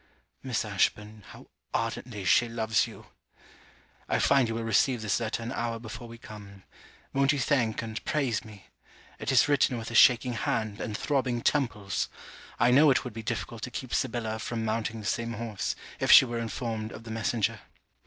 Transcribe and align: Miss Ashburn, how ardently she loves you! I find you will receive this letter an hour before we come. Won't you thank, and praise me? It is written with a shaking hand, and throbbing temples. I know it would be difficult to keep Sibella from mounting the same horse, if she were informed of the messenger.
Miss 0.41 0.65
Ashburn, 0.65 1.23
how 1.27 1.45
ardently 1.75 2.25
she 2.25 2.49
loves 2.49 2.87
you! 2.87 3.05
I 4.09 4.17
find 4.17 4.47
you 4.47 4.55
will 4.55 4.63
receive 4.63 5.03
this 5.03 5.19
letter 5.19 5.43
an 5.43 5.51
hour 5.51 5.77
before 5.77 6.07
we 6.07 6.17
come. 6.17 6.63
Won't 7.13 7.33
you 7.33 7.37
thank, 7.37 7.83
and 7.83 8.03
praise 8.03 8.43
me? 8.43 8.65
It 9.19 9.31
is 9.31 9.47
written 9.47 9.77
with 9.77 9.91
a 9.91 9.93
shaking 9.93 10.33
hand, 10.33 10.81
and 10.81 10.97
throbbing 10.97 11.41
temples. 11.43 12.09
I 12.59 12.71
know 12.71 12.89
it 12.89 13.03
would 13.03 13.13
be 13.13 13.21
difficult 13.21 13.61
to 13.61 13.69
keep 13.69 13.93
Sibella 13.93 14.39
from 14.39 14.65
mounting 14.65 14.99
the 15.01 15.05
same 15.05 15.33
horse, 15.33 15.75
if 15.99 16.11
she 16.11 16.25
were 16.25 16.39
informed 16.39 16.91
of 16.91 17.03
the 17.03 17.11
messenger. 17.11 17.59